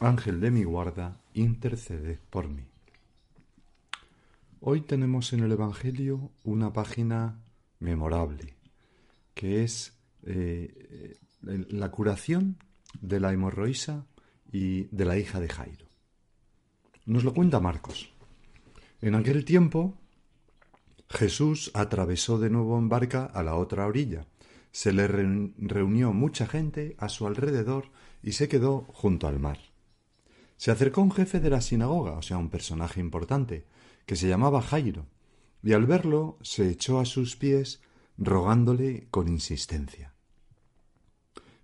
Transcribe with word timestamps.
Ángel 0.00 0.40
de 0.40 0.52
mi 0.52 0.62
guarda, 0.62 1.20
intercede 1.34 2.20
por 2.30 2.48
mí. 2.48 2.68
Hoy 4.60 4.82
tenemos 4.82 5.32
en 5.32 5.40
el 5.40 5.50
Evangelio 5.50 6.30
una 6.44 6.72
página 6.72 7.40
memorable, 7.80 8.54
que 9.34 9.64
es 9.64 9.98
eh, 10.22 11.16
la 11.40 11.90
curación 11.90 12.58
de 13.00 13.18
la 13.18 13.32
hemorroísa 13.32 14.06
y 14.52 14.84
de 14.94 15.04
la 15.04 15.18
hija 15.18 15.40
de 15.40 15.48
Jairo. 15.48 15.86
Nos 17.04 17.24
lo 17.24 17.34
cuenta 17.34 17.58
Marcos. 17.58 18.12
En 19.00 19.16
aquel 19.16 19.44
tiempo 19.44 19.96
Jesús 21.08 21.72
atravesó 21.74 22.38
de 22.38 22.50
nuevo 22.50 22.78
en 22.78 22.88
barca 22.88 23.24
a 23.24 23.42
la 23.42 23.56
otra 23.56 23.86
orilla. 23.86 24.26
Se 24.70 24.92
le 24.92 25.08
reunió 25.08 26.12
mucha 26.12 26.46
gente 26.46 26.94
a 26.98 27.08
su 27.08 27.26
alrededor 27.26 27.86
y 28.22 28.32
se 28.32 28.48
quedó 28.48 28.82
junto 28.92 29.26
al 29.26 29.40
mar. 29.40 29.67
Se 30.58 30.72
acercó 30.72 31.00
un 31.00 31.12
jefe 31.12 31.38
de 31.38 31.50
la 31.50 31.60
sinagoga, 31.60 32.12
o 32.12 32.22
sea, 32.22 32.36
un 32.36 32.50
personaje 32.50 32.98
importante, 33.00 33.64
que 34.06 34.16
se 34.16 34.28
llamaba 34.28 34.60
Jairo, 34.60 35.06
y 35.62 35.72
al 35.72 35.86
verlo 35.86 36.36
se 36.42 36.68
echó 36.68 36.98
a 36.98 37.04
sus 37.04 37.36
pies 37.36 37.80
rogándole 38.18 39.06
con 39.10 39.28
insistencia. 39.28 40.14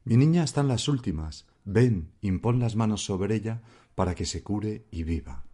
Mi 0.04 0.16
niña 0.16 0.44
está 0.44 0.60
en 0.60 0.68
las 0.68 0.86
últimas, 0.86 1.46
ven, 1.64 2.12
impón 2.20 2.60
las 2.60 2.76
manos 2.76 3.04
sobre 3.04 3.34
ella 3.34 3.62
para 3.96 4.14
que 4.14 4.26
se 4.26 4.44
cure 4.44 4.86
y 4.92 5.02
viva. 5.02 5.44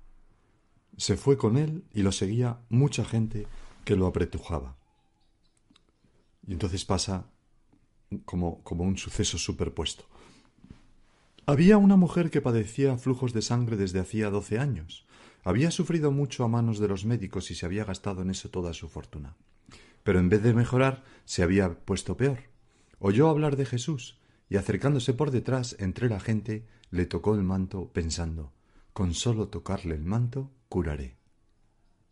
Se 0.98 1.16
fue 1.16 1.38
con 1.38 1.56
él 1.56 1.84
y 1.94 2.02
lo 2.02 2.12
seguía 2.12 2.60
mucha 2.68 3.06
gente 3.06 3.46
que 3.86 3.96
lo 3.96 4.06
apretujaba. 4.06 4.76
Y 6.46 6.52
entonces 6.52 6.84
pasa 6.84 7.30
como, 8.26 8.62
como 8.64 8.84
un 8.84 8.98
suceso 8.98 9.38
superpuesto. 9.38 10.04
Había 11.50 11.78
una 11.78 11.96
mujer 11.96 12.30
que 12.30 12.40
padecía 12.40 12.96
flujos 12.96 13.32
de 13.32 13.42
sangre 13.42 13.76
desde 13.76 13.98
hacía 13.98 14.30
doce 14.30 14.60
años. 14.60 15.04
Había 15.42 15.72
sufrido 15.72 16.12
mucho 16.12 16.44
a 16.44 16.48
manos 16.48 16.78
de 16.78 16.86
los 16.86 17.04
médicos 17.04 17.50
y 17.50 17.56
se 17.56 17.66
había 17.66 17.84
gastado 17.84 18.22
en 18.22 18.30
eso 18.30 18.50
toda 18.50 18.72
su 18.72 18.88
fortuna. 18.88 19.34
Pero 20.04 20.20
en 20.20 20.28
vez 20.28 20.44
de 20.44 20.54
mejorar, 20.54 21.02
se 21.24 21.42
había 21.42 21.74
puesto 21.80 22.16
peor. 22.16 22.38
Oyó 23.00 23.28
hablar 23.28 23.56
de 23.56 23.66
Jesús 23.66 24.20
y 24.48 24.58
acercándose 24.58 25.12
por 25.12 25.32
detrás 25.32 25.74
entre 25.80 26.08
la 26.08 26.20
gente, 26.20 26.68
le 26.92 27.04
tocó 27.06 27.34
el 27.34 27.42
manto 27.42 27.90
pensando 27.92 28.52
con 28.92 29.12
solo 29.12 29.48
tocarle 29.48 29.96
el 29.96 30.04
manto 30.04 30.52
curaré. 30.68 31.16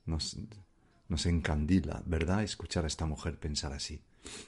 Nos, 0.05 0.37
nos 1.07 1.27
encandila, 1.27 2.03
¿verdad?, 2.07 2.43
escuchar 2.43 2.83
a 2.83 2.89
esta 2.89 3.07
mujer 3.07 3.39
pensar 3.39 3.73
así. 3.73 4.03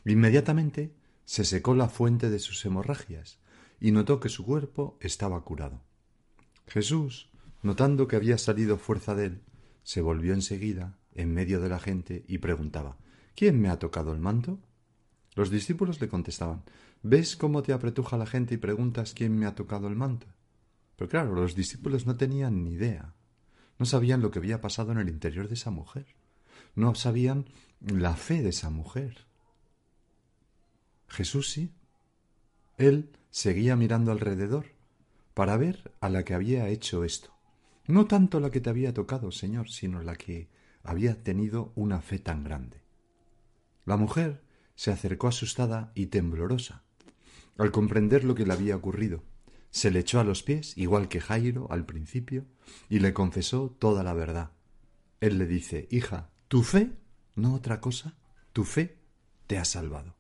Inmediatamente 0.05 0.92
se 1.24 1.44
secó 1.44 1.77
la 1.77 1.88
fuente 1.88 2.28
de 2.28 2.41
sus 2.41 2.64
hemorragias 2.64 3.38
y 3.81 3.92
notó 3.92 4.20
que 4.20 4.28
su 4.28 4.45
cuerpo 4.45 4.98
estaba 5.00 5.42
curado. 5.42 5.83
Jesús, 6.67 7.31
notando 7.62 8.06
que 8.06 8.17
había 8.17 8.39
salido 8.39 8.77
fuerza 8.77 9.14
de 9.14 9.27
él, 9.27 9.42
se 9.83 10.03
volvió 10.03 10.34
enseguida 10.34 10.98
en 11.14 11.33
medio 11.33 11.61
de 11.61 11.69
la 11.69 11.81
gente 11.81 12.25
y 12.28 12.39
preguntaba 12.39 12.98
¿Quién 13.35 13.61
me 13.61 13.70
ha 13.70 13.79
tocado 13.79 14.13
el 14.13 14.20
manto? 14.20 14.61
Los 15.35 15.51
discípulos 15.51 16.01
le 16.01 16.08
contestaban 16.08 16.63
¿Ves 17.02 17.36
cómo 17.36 17.63
te 17.63 17.73
apretuja 17.73 18.19
la 18.19 18.27
gente 18.27 18.55
y 18.55 18.58
preguntas 18.58 19.14
quién 19.14 19.36
me 19.39 19.46
ha 19.46 19.55
tocado 19.55 19.89
el 19.89 19.96
manto? 19.96 20.27
Pero 20.96 21.08
claro, 21.08 21.35
los 21.35 21.55
discípulos 21.55 22.07
no 22.07 22.17
tenían 22.17 22.63
ni 22.63 22.73
idea. 22.73 23.14
No 23.79 23.86
sabían 23.86 24.20
lo 24.20 24.30
que 24.30 24.39
había 24.39 24.61
pasado 24.61 24.92
en 24.92 24.98
el 24.98 25.08
interior 25.08 25.48
de 25.48 25.55
esa 25.55 25.70
mujer. 25.70 26.07
No 26.74 26.95
sabían 26.95 27.46
la 27.80 28.14
fe 28.14 28.42
de 28.42 28.51
esa 28.51 28.69
mujer. 28.69 29.24
Jesús 31.08 31.51
sí. 31.51 31.73
Él 32.77 33.11
seguía 33.30 33.77
mirando 33.77 34.13
alrededor 34.13 34.67
para 35.35 35.57
ver 35.57 35.92
a 36.01 36.08
la 36.08 36.24
que 36.24 36.35
había 36.35 36.68
hecho 36.68 37.05
esto. 37.05 37.33
No 37.86 38.07
tanto 38.07 38.41
la 38.41 38.51
que 38.51 38.61
te 38.61 38.70
había 38.70 38.95
tocado, 38.95 39.33
Señor, 39.33 39.70
sino 39.70 40.02
la 40.02 40.17
que 40.17 40.48
había 40.83 41.23
tenido 41.23 41.73
una 41.74 42.01
fe 42.01 42.19
tan 42.19 42.45
grande. 42.45 42.83
La 43.85 43.96
mujer 43.96 44.42
se 44.74 44.90
acercó 44.90 45.29
asustada 45.29 45.92
y 45.95 46.07
temblorosa 46.07 46.83
al 47.58 47.73
comprender 47.73 48.24
lo 48.24 48.35
que 48.35 48.46
le 48.46 48.55
había 48.55 48.74
ocurrido. 48.74 49.23
Se 49.70 49.90
le 49.90 50.01
echó 50.01 50.19
a 50.19 50.24
los 50.24 50.42
pies, 50.42 50.79
igual 50.79 51.08
que 51.08 51.20
Jairo 51.20 51.70
al 51.70 51.85
principio, 51.85 52.46
y 52.89 53.01
le 53.01 53.13
confesó 53.13 53.69
toda 53.79 54.02
la 54.02 54.14
verdad. 54.14 54.52
Él 55.20 55.36
le 55.36 55.46
dice 55.46 55.86
Hija, 55.90 56.30
tu 56.48 56.63
fe, 56.63 56.92
no 57.35 57.55
otra 57.55 57.80
cosa, 57.80 58.17
tu 58.55 58.64
fe 58.64 58.96
te 59.46 59.58
ha 59.58 59.67
salvado. 59.67 60.17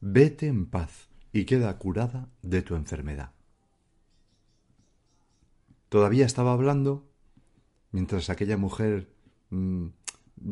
Vete 0.00 0.48
en 0.48 0.66
paz 0.66 1.09
y 1.32 1.44
queda 1.44 1.76
curada 1.78 2.28
de 2.42 2.62
tu 2.62 2.74
enfermedad. 2.74 3.32
Todavía 5.88 6.26
estaba 6.26 6.52
hablando 6.52 7.08
mientras 7.92 8.30
aquella 8.30 8.56
mujer 8.56 9.12
mm, 9.50 9.88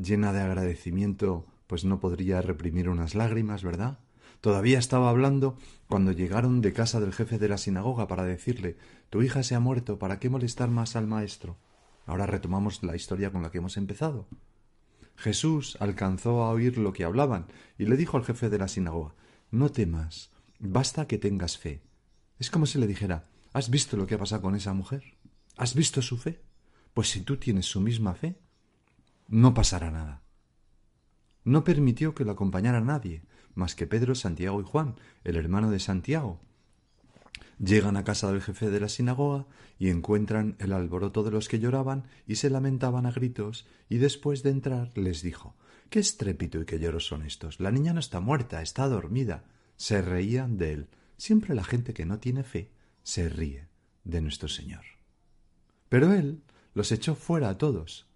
llena 0.03 0.33
de 0.33 0.41
agradecimiento 0.41 1.47
pues 1.67 1.85
no 1.85 2.01
podría 2.01 2.43
reprimir 2.43 2.89
unas 2.89 3.15
lágrimas, 3.15 3.63
¿verdad? 3.63 3.99
Todavía 4.41 4.79
estaba 4.79 5.11
hablando 5.11 5.57
cuando 5.89 6.13
llegaron 6.13 6.61
de 6.61 6.73
casa 6.73 7.01
del 7.01 7.13
jefe 7.13 7.39
de 7.39 7.49
la 7.49 7.59
sinagoga 7.59 8.07
para 8.09 8.25
decirle 8.25 8.77
Tu 9.11 9.23
hija 9.23 9.43
se 9.43 9.55
ha 9.55 9.61
muerto, 9.61 9.99
¿para 9.99 10.19
qué 10.19 10.31
molestar 10.31 10.71
más 10.71 10.97
al 10.97 11.07
maestro? 11.07 11.57
Ahora 12.07 12.27
retomamos 12.27 12.83
la 12.83 12.97
historia 12.97 13.31
con 13.31 13.43
la 13.43 13.51
que 13.51 13.59
hemos 13.59 13.77
empezado. 13.77 14.27
Jesús 15.17 15.77
alcanzó 15.81 16.43
a 16.45 16.51
oír 16.51 16.79
lo 16.79 16.93
que 16.93 17.05
hablaban 17.05 17.47
y 17.77 17.87
le 17.87 17.97
dijo 17.97 18.17
al 18.17 18.25
jefe 18.25 18.49
de 18.49 18.59
la 18.59 18.69
sinagoga 18.69 19.15
No 19.51 19.71
temas, 19.71 20.31
Basta 20.59 21.07
que 21.07 21.19
tengas 21.19 21.57
fe. 21.57 21.83
Es 22.39 22.51
como 22.51 22.67
si 22.67 22.79
le 22.79 22.87
dijera 22.87 23.29
¿Has 23.53 23.71
visto 23.71 23.97
lo 23.97 24.07
que 24.07 24.17
ha 24.17 24.19
pasado 24.19 24.43
con 24.43 24.57
esa 24.57 24.73
mujer? 24.73 25.17
¿Has 25.57 25.75
visto 25.75 26.03
su 26.03 26.19
fe? 26.19 26.43
Pues 26.95 27.11
si 27.11 27.21
tú 27.21 27.37
tienes 27.37 27.67
su 27.67 27.81
misma 27.81 28.15
fe, 28.15 28.39
no 29.29 29.55
pasará 29.55 29.91
nada. 29.91 30.23
No 31.45 31.65
permitió 31.65 32.15
que 32.15 32.25
lo 32.25 32.33
acompañara 32.33 32.81
nadie, 32.81 33.23
más 33.55 33.75
que 33.75 33.87
Pedro, 33.87 34.15
Santiago 34.15 34.61
y 34.61 34.65
Juan, 34.65 34.97
el 35.25 35.37
hermano 35.37 35.71
de 35.71 35.79
Santiago. 35.79 36.41
Llegan 37.59 37.97
a 37.97 38.05
casa 38.05 38.31
del 38.31 38.43
jefe 38.43 38.71
de 38.71 38.81
la 38.81 38.89
sinagoga 38.89 39.47
y 39.79 39.91
encuentran 39.91 40.57
el 40.59 40.73
alboroto 40.73 41.23
de 41.23 41.31
los 41.31 41.49
que 41.49 41.59
lloraban 41.59 42.05
y 42.27 42.37
se 42.37 42.51
lamentaban 42.51 43.07
a 43.07 43.13
gritos, 43.13 43.67
y 43.89 43.99
después 43.99 44.43
de 44.43 44.51
entrar 44.51 44.91
les 44.97 45.23
dijo 45.23 45.57
¿Qué 45.89 46.01
estrépito 46.01 46.61
y 46.61 46.67
qué 46.67 46.79
lloros 46.79 47.07
son 47.07 47.23
estos? 47.23 47.61
La 47.61 47.71
niña 47.71 47.93
no 47.93 48.01
está 48.01 48.21
muerta, 48.21 48.61
está 48.61 48.89
dormida 48.89 49.45
se 49.79 50.03
reían 50.03 50.59
de 50.59 50.73
él. 50.73 50.89
Siempre 51.17 51.55
la 51.55 51.65
gente 51.65 51.95
que 51.95 52.05
no 52.05 52.19
tiene 52.19 52.43
fe 52.45 52.71
se 53.03 53.31
ríe 53.31 53.69
de 54.05 54.21
nuestro 54.21 54.49
Señor. 54.49 54.85
Pero 55.89 56.13
él 56.13 56.43
los 56.75 56.93
echó 56.93 57.15
fuera 57.15 57.49
a 57.49 57.57
todos. 57.57 58.07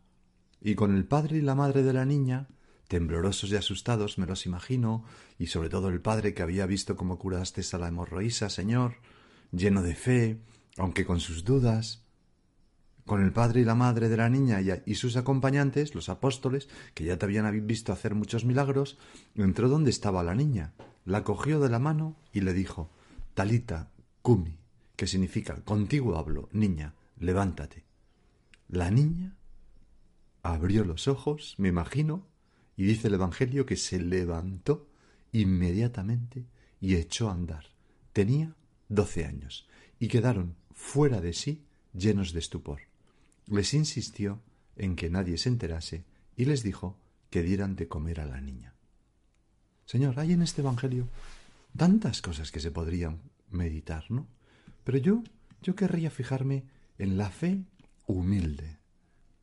Y 0.61 0.75
con 0.75 0.95
el 0.95 1.07
padre 1.07 1.39
y 1.39 1.41
la 1.41 1.55
madre 1.55 1.83
de 1.83 1.95
la 1.95 2.05
niña, 2.05 2.49
temblorosos 2.89 3.51
y 3.51 3.57
asustados, 3.57 4.19
me 4.19 4.27
los 4.27 4.45
imagino, 4.45 5.05
y 5.39 5.47
sobre 5.47 5.71
todo 5.71 5.89
el 5.89 6.01
padre 6.01 6.35
que 6.35 6.43
había 6.43 6.67
visto 6.67 6.97
cómo 6.97 7.19
curaste 7.19 7.63
a 7.73 7.79
la 7.79 7.89
hemorroísa, 7.89 8.51
Señor, 8.51 8.97
lleno 9.51 9.83
de 9.83 9.95
fe, 9.95 10.39
aunque 10.77 11.07
con 11.07 11.21
sus 11.21 11.45
dudas, 11.45 12.02
con 13.13 13.23
el 13.23 13.35
padre 13.35 13.61
y 13.61 13.65
la 13.67 13.75
madre 13.75 14.09
de 14.09 14.17
la 14.17 14.31
niña 14.31 14.63
y, 14.87 14.95
sus 14.95 15.19
acompañantes, 15.19 15.95
los 15.95 16.09
apóstoles, 16.09 16.71
que 16.95 17.05
ya 17.05 17.19
te 17.19 17.27
habían 17.27 17.67
visto 17.67 17.93
hacer 17.93 18.15
muchos 18.15 18.47
milagros, 18.47 18.97
entró 19.35 19.69
donde 19.69 19.91
estaba 19.91 20.23
la 20.23 20.35
niña, 20.35 20.73
la 21.05 21.23
cogió 21.23 21.61
de 21.61 21.69
la 21.69 21.79
mano 21.79 22.17
y 22.33 22.41
le 22.41 22.55
dijo 22.55 22.91
Talita 23.35 23.91
Kumi, 24.23 24.57
que 24.97 25.07
significa 25.07 25.57
contigo 25.57 26.17
hablo, 26.17 26.49
niña, 26.53 26.95
levántate. 27.19 27.85
La 28.69 28.91
niña 28.91 29.37
abrió 30.43 30.83
los 30.83 31.07
ojos, 31.07 31.55
me 31.59 31.69
imagino, 31.69 32.27
y 32.79 32.85
dice 32.85 33.09
el 33.09 33.15
Evangelio 33.15 33.67
que 33.67 33.77
se 33.77 34.01
levantó 34.01 34.89
inmediatamente 35.33 36.47
y 36.81 36.95
echó 36.95 37.29
a 37.29 37.35
andar. 37.35 37.67
Tenía 38.15 38.57
doce 38.89 39.27
años 39.27 39.69
y 39.99 40.09
quedaron 40.09 40.57
fuera 40.73 41.21
de 41.21 41.35
sí 41.35 41.67
llenos 41.93 42.33
de 42.33 42.39
estupor. 42.39 42.91
Les 43.47 43.75
insistió 43.75 44.41
en 44.77 44.97
que 44.97 45.11
nadie 45.11 45.39
se 45.39 45.49
enterase 45.49 46.05
y 46.37 46.45
les 46.45 46.63
dijo 46.63 46.99
que 47.31 47.43
dieran 47.43 47.77
de 47.77 47.89
comer 47.89 48.21
a 48.21 48.27
la 48.27 48.41
niña. 48.41 48.75
Señor, 49.87 50.19
hay 50.19 50.33
en 50.33 50.43
este 50.43 50.63
Evangelio 50.63 51.09
tantas 51.77 52.23
cosas 52.23 52.51
que 52.53 52.61
se 52.61 52.71
podrían 52.71 53.21
meditar, 53.51 54.11
¿no? 54.11 54.27
Pero 54.85 54.99
yo, 54.99 55.23
yo 55.63 55.75
querría 55.75 56.11
fijarme 56.11 56.65
en 56.99 57.17
la 57.17 57.31
fe 57.31 57.65
humilde 58.07 58.79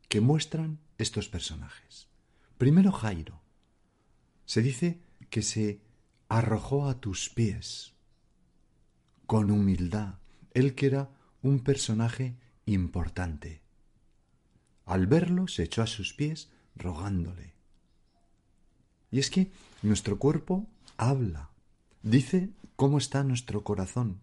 que 0.08 0.20
muestran 0.20 0.78
estos 0.98 1.28
personajes. 1.28 2.08
Primero 2.58 2.92
Jairo. 2.92 3.40
Se 4.44 4.62
dice 4.62 5.00
que 5.30 5.42
se 5.42 5.80
arrojó 6.28 6.88
a 6.88 7.00
tus 7.00 7.30
pies 7.30 7.94
con 9.26 9.50
humildad, 9.50 10.14
él 10.52 10.74
que 10.74 10.86
era 10.86 11.10
un 11.42 11.60
personaje 11.60 12.36
importante. 12.66 13.62
Al 14.90 15.06
verlo 15.06 15.46
se 15.46 15.62
echó 15.62 15.82
a 15.82 15.86
sus 15.86 16.14
pies 16.14 16.48
rogándole. 16.74 17.52
Y 19.12 19.20
es 19.20 19.30
que 19.30 19.52
nuestro 19.82 20.18
cuerpo 20.18 20.66
habla, 20.96 21.48
dice 22.02 22.50
cómo 22.74 22.98
está 22.98 23.22
nuestro 23.22 23.62
corazón. 23.62 24.18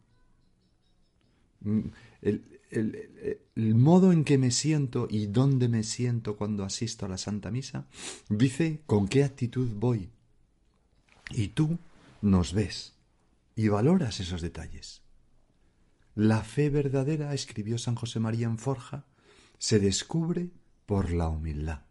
Mm, 1.62 1.80
el, 2.22 2.60
el, 2.69 3.75
modo 3.75 4.12
en 4.12 4.25
que 4.25 4.38
me 4.38 4.52
siento 4.52 5.08
y 5.10 5.28
dónde 5.28 5.69
me 5.69 5.84
siento 5.84 6.36
cuando 6.36 6.66
asisto 6.66 7.06
a 7.06 7.10
la 7.10 7.18
Santa 7.18 7.50
Misa 7.50 7.86
dice 8.28 8.81
con 8.86 9.08
qué 9.08 9.24
actitud 9.24 9.69
voy. 9.74 10.10
Y 11.31 11.48
tú 11.48 11.80
nos 12.22 12.52
ves 12.52 12.94
y 13.56 13.69
valoras 13.69 14.19
esos 14.19 14.42
detalles. 14.42 15.02
La 16.14 16.42
fe 16.44 16.69
verdadera, 16.69 17.34
escribió 17.34 17.78
San 17.78 17.96
José 17.96 18.19
María 18.19 18.48
en 18.48 18.58
Forja, 18.58 19.06
se 19.57 19.80
descubre 19.80 20.51
por 20.86 21.12
la 21.12 21.30
humildad. 21.30 21.81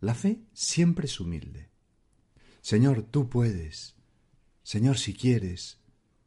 La 0.00 0.14
fe 0.14 0.40
siempre 0.52 1.06
es 1.06 1.20
humilde. 1.20 1.68
Señor, 2.60 3.02
tú 3.02 3.28
puedes. 3.28 3.94
Señor, 4.62 4.98
si 4.98 5.14
quieres. 5.14 5.78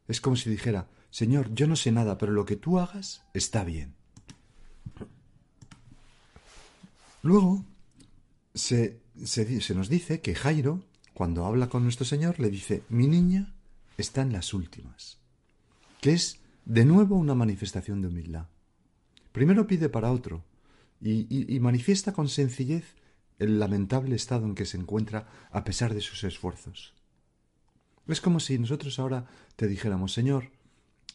Es 0.08 0.20
como 0.20 0.36
si 0.36 0.50
dijera, 0.50 0.88
Señor, 1.10 1.52
yo 1.54 1.66
no 1.66 1.76
sé 1.76 1.92
nada, 1.92 2.18
pero 2.18 2.32
lo 2.32 2.44
que 2.44 2.56
tú 2.56 2.78
hagas 2.78 3.22
está 3.34 3.64
bien. 3.64 3.94
Luego 7.22 7.64
se, 8.54 9.00
nos 9.74 9.88
dice 9.88 10.20
que 10.20 10.34
Jairo, 10.34 10.82
cuando 11.14 11.44
habla 11.44 11.68
con 11.68 11.82
nuestro 11.82 12.04
Señor, 12.04 12.40
le 12.40 12.50
dice, 12.50 12.82
mi 12.88 13.06
niña 13.06 13.52
está 13.98 14.22
en 14.22 14.32
las 14.32 14.54
últimas, 14.54 15.18
que 16.00 16.12
es 16.12 16.38
de 16.64 16.84
nuevo 16.84 17.16
una 17.16 17.34
manifestación 17.34 18.00
de 18.00 18.08
humildad. 18.08 18.46
Primero 19.32 19.66
pide 19.66 19.88
para 19.88 20.10
otro 20.10 20.44
y, 21.00 21.58
manifiesta 21.60 22.12
con 22.12 22.28
sencillez 22.28 22.84
el 23.38 23.58
lamentable 23.58 24.16
estado 24.16 24.46
en 24.46 24.54
que 24.54 24.66
se 24.66 24.76
encuentra 24.76 25.28
a 25.50 25.64
pesar 25.64 25.94
de 25.94 26.00
sus 26.00 26.24
esfuerzos. 26.24 26.94
Es 28.06 28.20
como 28.20 28.40
si 28.40 28.58
nosotros 28.58 28.98
ahora 28.98 29.26
te 29.56 29.66
dijéramos, 29.66 30.12
Señor, 30.12 30.50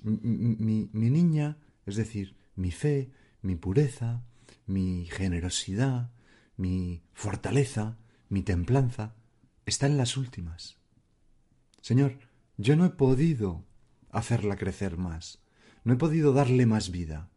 mi, 0.02 0.90
mi, 0.92 1.10
niña, 1.10 1.58
es 1.86 1.96
decir, 1.96 2.36
mi 2.56 2.72
fe, 2.72 3.12
mi 3.42 3.56
pureza, 3.56 4.24
mi 4.66 5.06
generosidad, 5.06 6.12
mi 6.58 7.04
fortaleza, 7.14 7.98
mi 8.30 8.42
templanza, 8.42 9.16
está 9.66 9.88
en 9.88 9.98
las 9.98 10.18
últimas. 10.18 10.78
Señor, 11.82 12.18
yo 12.58 12.76
no 12.76 12.86
he 12.86 12.90
podido 12.90 13.64
hacerla 14.12 14.56
crecer 14.56 14.98
más. 14.98 15.40
No 15.84 15.94
he 15.94 15.98
podido 15.98 16.34
darle 16.34 16.66
más 16.66 16.90
vida. 16.90 17.30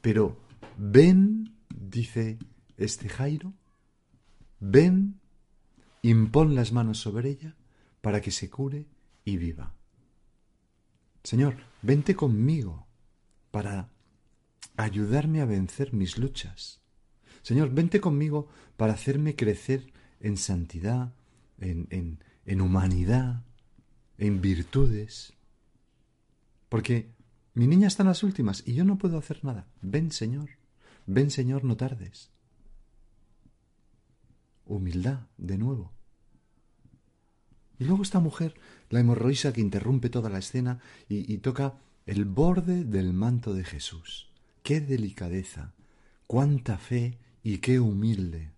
Pero 0.00 0.43
ven, 0.76 1.56
dice 1.68 2.38
este 2.76 3.08
Jairo, 3.08 3.52
ven, 4.60 5.20
impón 6.02 6.54
las 6.54 6.72
manos 6.72 6.98
sobre 6.98 7.30
ella 7.30 7.56
para 8.00 8.20
que 8.20 8.30
se 8.30 8.50
cure 8.50 8.86
y 9.24 9.36
viva. 9.36 9.74
Señor, 11.22 11.56
vente 11.82 12.14
conmigo 12.14 12.86
para 13.50 13.88
ayudarme 14.76 15.40
a 15.40 15.46
vencer 15.46 15.94
mis 15.94 16.18
luchas. 16.18 16.82
Señor, 17.42 17.70
vente 17.70 18.00
conmigo 18.00 18.48
para 18.76 18.92
hacerme 18.92 19.36
crecer 19.36 19.92
en 20.20 20.36
santidad, 20.36 21.14
en, 21.58 21.86
en, 21.90 22.18
en 22.44 22.60
humanidad, 22.60 23.44
en 24.18 24.40
virtudes. 24.40 25.32
Porque 26.68 27.14
mi 27.54 27.66
niña 27.66 27.88
está 27.88 28.02
en 28.02 28.08
las 28.08 28.22
últimas 28.22 28.62
y 28.66 28.74
yo 28.74 28.84
no 28.84 28.98
puedo 28.98 29.16
hacer 29.16 29.44
nada. 29.44 29.66
Ven, 29.80 30.10
Señor. 30.10 30.50
Ven, 31.06 31.30
Señor, 31.30 31.64
no 31.64 31.76
tardes. 31.76 32.30
Humildad, 34.66 35.26
de 35.36 35.58
nuevo. 35.58 35.92
Y 37.78 37.84
luego 37.84 38.02
esta 38.02 38.20
mujer, 38.20 38.54
la 38.88 39.00
hemorroísa 39.00 39.52
que 39.52 39.60
interrumpe 39.60 40.08
toda 40.08 40.30
la 40.30 40.38
escena 40.38 40.80
y, 41.08 41.38
toca 41.38 41.80
el 42.06 42.24
borde 42.24 42.84
del 42.84 43.12
manto 43.12 43.52
de 43.52 43.64
Jesús. 43.64 44.30
¡Qué 44.62 44.80
delicadeza! 44.80 45.74
¡Cuánta 46.26 46.78
fe 46.78 47.18
y 47.42 47.58
qué 47.58 47.80
humilde! 47.80 48.52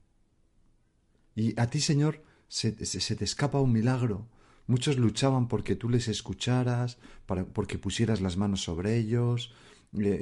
Y 1.35 1.59
a 1.59 1.69
ti, 1.69 1.81
Señor, 1.81 2.23
se, 2.49 2.85
se, 2.85 3.01
se 3.01 3.17
te 3.17 3.25
escapa 3.25 3.61
un 3.61 3.73
milagro 3.73 4.29
Muchos 4.67 4.97
luchaban 4.97 5.47
porque 5.47 5.77
tú 5.77 5.89
les 5.89 6.09
escucharas, 6.09 6.99
para, 7.27 7.45
porque 7.45 7.79
pusieras 7.79 8.21
las 8.21 8.37
manos 8.37 8.63
sobre 8.63 8.97
ellos, 8.97 9.53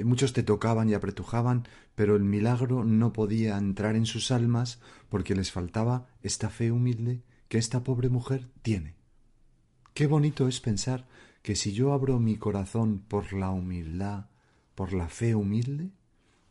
muchos 0.03 0.33
te 0.33 0.43
tocaban 0.43 0.89
y 0.89 0.93
apretujaban, 0.93 1.67
pero 1.95 2.15
el 2.15 2.23
milagro 2.23 2.83
no 2.83 3.13
podía 3.13 3.57
entrar 3.57 3.95
en 3.95 4.05
sus 4.05 4.31
almas 4.31 4.79
porque 5.09 5.35
les 5.35 5.51
faltaba 5.51 6.07
esta 6.23 6.49
fe 6.49 6.71
humilde 6.71 7.21
que 7.47 7.57
esta 7.57 7.83
pobre 7.83 8.09
mujer 8.09 8.47
tiene. 8.61 8.95
Qué 9.93 10.07
bonito 10.07 10.47
es 10.47 10.59
pensar 10.59 11.05
que 11.41 11.55
si 11.55 11.73
yo 11.73 11.93
abro 11.93 12.19
mi 12.19 12.37
corazón 12.37 12.99
por 13.07 13.33
la 13.33 13.49
humildad, 13.49 14.25
por 14.73 14.93
la 14.93 15.09
fe 15.09 15.35
humilde, 15.35 15.91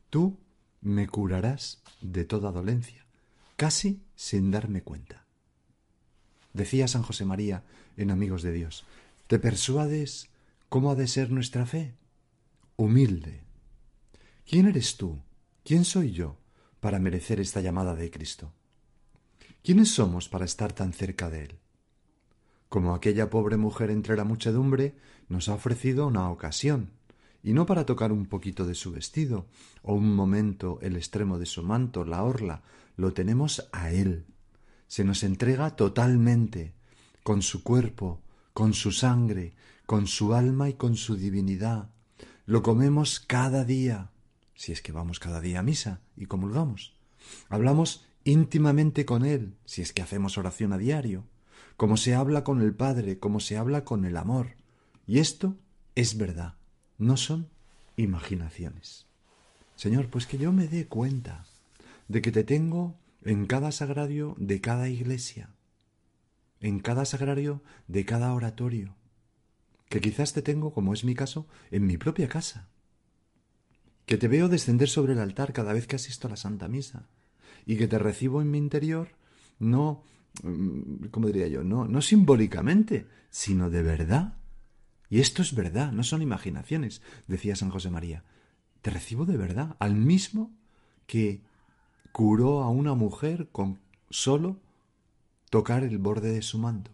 tú 0.08 0.38
me 0.80 1.08
curarás 1.08 1.82
de 2.00 2.24
toda 2.24 2.52
dolencia, 2.52 3.04
casi 3.56 4.00
sin 4.14 4.50
darme 4.50 4.82
cuenta. 4.82 5.24
Decía 6.52 6.86
San 6.88 7.02
José 7.02 7.24
María 7.24 7.64
en 7.96 8.10
Amigos 8.10 8.42
de 8.42 8.52
Dios, 8.52 8.84
¿te 9.26 9.38
persuades 9.38 10.30
cómo 10.68 10.90
ha 10.90 10.94
de 10.94 11.08
ser 11.08 11.30
nuestra 11.30 11.66
fe? 11.66 11.94
Humilde. 12.76 13.44
¿Quién 14.44 14.66
eres 14.66 14.96
tú? 14.96 15.22
¿Quién 15.62 15.84
soy 15.84 16.10
yo 16.10 16.38
para 16.80 16.98
merecer 16.98 17.38
esta 17.38 17.60
llamada 17.60 17.94
de 17.94 18.10
Cristo? 18.10 18.52
¿Quiénes 19.62 19.94
somos 19.94 20.28
para 20.28 20.44
estar 20.44 20.72
tan 20.72 20.92
cerca 20.92 21.30
de 21.30 21.44
Él? 21.44 21.58
Como 22.68 22.92
aquella 22.92 23.30
pobre 23.30 23.58
mujer 23.58 23.92
entre 23.92 24.16
la 24.16 24.24
muchedumbre 24.24 24.96
nos 25.28 25.48
ha 25.48 25.54
ofrecido 25.54 26.08
una 26.08 26.28
ocasión, 26.30 26.90
y 27.44 27.52
no 27.52 27.64
para 27.64 27.86
tocar 27.86 28.10
un 28.10 28.26
poquito 28.26 28.66
de 28.66 28.74
su 28.74 28.90
vestido, 28.90 29.46
o 29.82 29.94
un 29.94 30.12
momento 30.12 30.80
el 30.82 30.96
extremo 30.96 31.38
de 31.38 31.46
su 31.46 31.62
manto, 31.62 32.04
la 32.04 32.24
orla, 32.24 32.64
lo 32.96 33.12
tenemos 33.12 33.68
a 33.70 33.92
Él, 33.92 34.26
se 34.88 35.04
nos 35.04 35.22
entrega 35.22 35.76
totalmente, 35.76 36.74
con 37.22 37.40
su 37.40 37.62
cuerpo, 37.62 38.20
con 38.52 38.74
su 38.74 38.90
sangre, 38.90 39.54
con 39.86 40.08
su 40.08 40.34
alma 40.34 40.68
y 40.68 40.74
con 40.74 40.96
su 40.96 41.14
divinidad. 41.14 41.93
Lo 42.46 42.62
comemos 42.62 43.20
cada 43.20 43.64
día, 43.64 44.10
si 44.54 44.72
es 44.72 44.82
que 44.82 44.92
vamos 44.92 45.18
cada 45.18 45.40
día 45.40 45.60
a 45.60 45.62
misa 45.62 46.00
y 46.14 46.26
comulgamos. 46.26 46.94
Hablamos 47.48 48.06
íntimamente 48.22 49.06
con 49.06 49.24
Él, 49.24 49.56
si 49.64 49.80
es 49.80 49.94
que 49.94 50.02
hacemos 50.02 50.36
oración 50.36 50.74
a 50.74 50.78
diario, 50.78 51.24
como 51.78 51.96
se 51.96 52.14
habla 52.14 52.44
con 52.44 52.60
el 52.60 52.74
Padre, 52.74 53.18
como 53.18 53.40
se 53.40 53.56
habla 53.56 53.84
con 53.84 54.04
el 54.04 54.18
amor. 54.18 54.56
Y 55.06 55.20
esto 55.20 55.56
es 55.94 56.18
verdad, 56.18 56.54
no 56.98 57.16
son 57.16 57.48
imaginaciones. 57.96 59.06
Señor, 59.76 60.10
pues 60.10 60.26
que 60.26 60.36
yo 60.36 60.52
me 60.52 60.68
dé 60.68 60.86
cuenta 60.86 61.46
de 62.08 62.20
que 62.20 62.30
te 62.30 62.44
tengo 62.44 62.94
en 63.24 63.46
cada 63.46 63.72
sagrario 63.72 64.34
de 64.38 64.60
cada 64.60 64.90
iglesia, 64.90 65.48
en 66.60 66.80
cada 66.80 67.06
sagrario 67.06 67.62
de 67.88 68.04
cada 68.04 68.34
oratorio, 68.34 68.94
que 69.88 70.00
quizás 70.00 70.32
te 70.32 70.42
tengo, 70.42 70.72
como 70.72 70.92
es 70.92 71.04
mi 71.04 71.14
caso, 71.14 71.46
en 71.70 71.86
mi 71.86 71.96
propia 71.96 72.28
casa, 72.28 72.68
que 74.06 74.16
te 74.16 74.28
veo 74.28 74.48
descender 74.48 74.88
sobre 74.88 75.14
el 75.14 75.20
altar 75.20 75.52
cada 75.52 75.72
vez 75.72 75.86
que 75.86 75.96
asisto 75.96 76.26
a 76.26 76.30
la 76.30 76.36
Santa 76.36 76.68
Misa, 76.68 77.08
y 77.66 77.76
que 77.76 77.88
te 77.88 77.98
recibo 77.98 78.42
en 78.42 78.50
mi 78.50 78.58
interior, 78.58 79.08
no, 79.58 80.02
mm, 80.42 81.06
¿cómo 81.10 81.28
diría 81.28 81.48
yo? 81.48 81.64
No, 81.64 81.86
no 81.86 82.02
simbólicamente, 82.02 83.06
sino 83.30 83.70
de 83.70 83.82
verdad. 83.82 84.38
Y 85.08 85.20
esto 85.20 85.42
es 85.42 85.54
verdad, 85.54 85.92
no 85.92 86.02
son 86.02 86.22
imaginaciones, 86.22 87.02
decía 87.26 87.56
San 87.56 87.70
José 87.70 87.90
María. 87.90 88.24
Te 88.82 88.90
recibo 88.90 89.24
de 89.24 89.36
verdad, 89.36 89.76
al 89.78 89.94
mismo 89.94 90.50
que 91.06 91.42
curó 92.12 92.62
a 92.62 92.68
una 92.68 92.94
mujer 92.94 93.48
con 93.50 93.80
solo 94.10 94.60
tocar 95.50 95.84
el 95.84 95.98
borde 95.98 96.32
de 96.32 96.42
su 96.42 96.58
manto. 96.58 96.90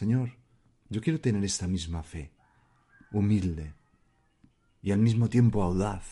Señor, 0.00 0.36
yo 0.90 1.00
quiero 1.00 1.22
tener 1.22 1.42
esta 1.42 1.66
misma 1.66 2.02
fe, 2.02 2.30
humilde 3.12 3.72
y 4.82 4.90
al 4.90 4.98
mismo 4.98 5.30
tiempo 5.30 5.62
audaz. 5.62 6.04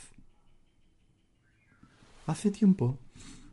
Hace 2.26 2.50
tiempo, 2.50 2.98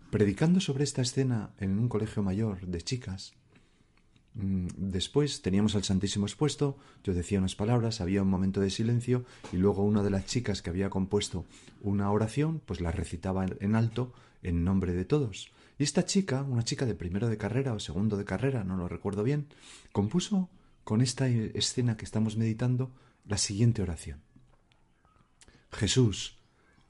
predicando 0.09 0.61
sobre 0.61 0.85
esta 0.85 1.01
escena 1.01 1.53
en 1.57 1.77
un 1.77 1.89
colegio 1.89 2.23
mayor 2.23 2.65
de 2.65 2.81
chicas, 2.81 3.33
Mm, 4.33 4.67
después 4.77 5.41
teníamos 5.41 5.75
al 5.75 5.83
Santísimo 5.83 6.25
expuesto, 6.25 6.77
yo 7.03 7.13
decía 7.13 7.39
unas 7.39 7.55
palabras, 7.55 7.99
había 7.99 8.21
un 8.21 8.29
momento 8.29 8.61
de 8.61 8.69
silencio 8.69 9.25
y 9.51 9.57
luego 9.57 9.83
una 9.83 10.03
de 10.03 10.09
las 10.09 10.25
chicas 10.25 10.61
que 10.61 10.69
había 10.69 10.89
compuesto 10.89 11.45
una 11.81 12.09
oración, 12.11 12.61
pues 12.65 12.79
la 12.79 12.91
recitaba 12.91 13.45
en 13.59 13.75
alto 13.75 14.13
en 14.41 14.63
nombre 14.63 14.93
de 14.93 15.05
todos. 15.05 15.51
Y 15.81 15.83
esta 15.83 16.05
chica, 16.05 16.43
una 16.43 16.63
chica 16.63 16.85
de 16.85 16.93
primero 16.93 17.27
de 17.27 17.39
carrera 17.39 17.73
o 17.73 17.79
segundo 17.79 18.15
de 18.15 18.23
carrera, 18.23 18.63
no 18.63 18.77
lo 18.77 18.87
recuerdo 18.87 19.23
bien, 19.23 19.47
compuso 19.91 20.47
con 20.83 21.01
esta 21.01 21.27
escena 21.27 21.97
que 21.97 22.05
estamos 22.05 22.37
meditando 22.37 22.91
la 23.25 23.39
siguiente 23.39 23.81
oración. 23.81 24.21
Jesús, 25.71 26.37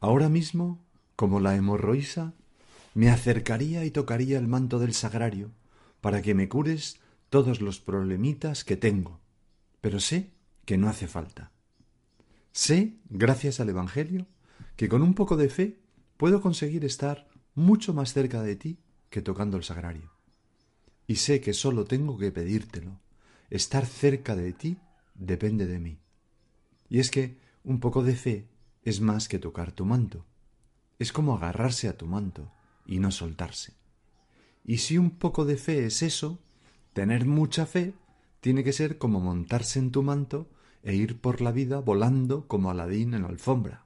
ahora 0.02 0.28
mismo, 0.28 0.84
como 1.16 1.40
la 1.40 1.56
hemorroísa, 1.56 2.34
me 2.94 3.10
acercaría 3.10 3.86
y 3.86 3.92
tocaría 3.92 4.38
el 4.38 4.50
manto 4.50 4.78
del 4.78 4.94
sagrario 4.94 5.52
para 6.02 6.22
que 6.22 6.36
me 6.36 6.50
cures 6.50 7.00
todos 7.30 7.62
los 7.62 7.80
problemitas 7.80 8.66
que 8.66 8.76
tengo, 8.76 9.22
pero 9.80 10.02
sé 10.02 10.32
que 10.66 10.78
no 10.78 10.90
hace 10.90 11.08
falta. 11.08 11.54
Sé, 12.52 12.98
gracias 13.10 13.62
al 13.62 13.70
Evangelio, 13.70 14.28
que 14.76 14.90
con 14.90 15.02
un 15.02 15.14
poco 15.14 15.38
de 15.38 15.48
fe 15.48 15.80
puedo 16.18 16.42
conseguir 16.42 16.84
estar 16.84 17.31
mucho 17.56 17.94
más 17.94 18.14
cerca 18.14 18.42
de 18.42 18.56
ti 18.56 18.80
que 19.10 19.22
tocando 19.22 19.58
el 19.58 19.64
sagrario. 19.64 20.12
Y 21.08 21.16
sé 21.16 21.42
que 21.42 21.54
sólo 21.54 21.86
tengo 21.86 22.18
que 22.18 22.32
pedírtelo. 22.32 23.00
Estar 23.50 23.86
cerca 23.86 24.36
de 24.36 24.54
ti 24.54 24.78
depende 25.16 25.68
de 25.68 25.80
mí. 25.80 26.00
Y 26.90 27.00
es 27.00 27.12
que 27.12 27.38
un 27.64 27.80
poco 27.80 28.04
de 28.04 28.16
fe 28.16 28.48
es 28.84 29.02
más 29.02 29.28
que 29.28 29.40
tocar 29.40 29.72
tu 29.72 29.86
manto. 29.86 30.26
Es 31.00 31.12
como 31.12 31.36
agarrarse 31.36 31.88
a 31.88 31.98
tu 31.98 32.08
manto 32.08 32.52
y 32.86 33.00
no 33.00 33.12
soltarse. 33.12 33.74
Y 34.64 34.78
si 34.78 34.98
un 34.98 35.12
poco 35.12 35.46
de 35.46 35.58
fe 35.58 35.86
es 35.86 36.02
eso, 36.02 36.40
tener 36.94 37.26
mucha 37.26 37.66
fe 37.66 37.94
tiene 38.40 38.64
que 38.64 38.74
ser 38.74 38.98
como 38.98 39.20
montarse 39.20 39.80
en 39.80 39.92
tu 39.92 40.04
manto 40.04 40.50
e 40.84 40.96
ir 40.96 41.20
por 41.20 41.42
la 41.42 41.52
vida 41.52 41.80
volando 41.80 42.48
como 42.48 42.72
Aladín 42.72 43.14
en 43.14 43.24
la 43.24 43.30
alfombra. 43.30 43.86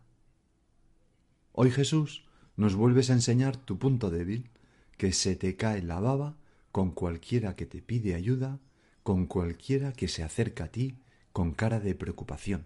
Hoy 1.52 1.72
Jesús 1.72 2.26
nos 2.58 2.76
vuelves 2.76 3.10
a 3.10 3.14
enseñar 3.14 3.58
tu 3.58 3.78
punto 3.78 4.10
débil, 4.10 4.50
que 4.98 5.12
se 5.12 5.36
te 5.36 5.56
cae 5.56 5.82
la 5.82 6.00
baba 6.00 6.38
con 6.72 6.92
cualquiera 6.92 7.56
que 7.56 7.66
te 7.66 7.82
pide 7.82 8.16
ayuda, 8.16 8.60
con 9.04 9.28
cualquiera 9.28 9.94
que 9.94 10.08
se 10.08 10.24
acerca 10.24 10.66
a 10.66 10.68
ti 10.70 10.98
con 11.32 11.52
cara 11.52 11.80
de 11.80 11.96
preocupación, 11.96 12.66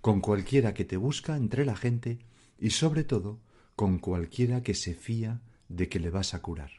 con 0.00 0.20
cualquiera 0.20 0.74
que 0.74 0.84
te 0.84 0.96
busca 0.96 1.36
entre 1.36 1.64
la 1.64 1.76
gente 1.76 2.18
y 2.58 2.70
sobre 2.70 3.04
todo 3.04 3.38
con 3.76 3.98
cualquiera 3.98 4.62
que 4.62 4.74
se 4.74 4.94
fía 4.94 5.40
de 5.68 5.88
que 5.88 6.00
le 6.00 6.10
vas 6.10 6.34
a 6.34 6.42
curar. 6.42 6.70